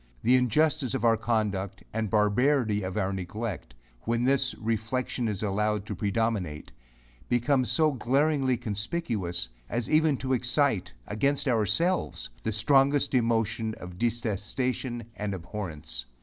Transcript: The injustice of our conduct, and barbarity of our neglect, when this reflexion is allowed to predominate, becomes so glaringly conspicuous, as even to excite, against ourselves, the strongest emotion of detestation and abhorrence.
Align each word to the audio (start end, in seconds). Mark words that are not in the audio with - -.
The 0.23 0.35
injustice 0.35 0.95
of 0.95 1.05
our 1.05 1.15
conduct, 1.15 1.83
and 1.93 2.09
barbarity 2.09 2.81
of 2.81 2.97
our 2.97 3.13
neglect, 3.13 3.75
when 4.01 4.25
this 4.25 4.55
reflexion 4.55 5.27
is 5.27 5.43
allowed 5.43 5.85
to 5.85 5.95
predominate, 5.95 6.71
becomes 7.29 7.69
so 7.69 7.91
glaringly 7.91 8.57
conspicuous, 8.57 9.47
as 9.69 9.87
even 9.91 10.17
to 10.17 10.33
excite, 10.33 10.91
against 11.05 11.47
ourselves, 11.47 12.31
the 12.41 12.51
strongest 12.51 13.13
emotion 13.13 13.75
of 13.75 13.99
detestation 13.99 15.03
and 15.15 15.35
abhorrence. 15.35 16.07